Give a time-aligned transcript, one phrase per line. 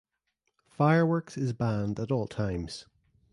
[0.67, 2.87] Fireworks is banned at all times.